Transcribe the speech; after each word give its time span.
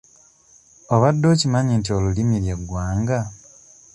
Obadde 0.93 1.25
okimanyi 1.33 1.73
nti 1.79 1.89
olulimi 1.97 2.37
lye 2.43 2.55
ggwanga? 2.59 3.19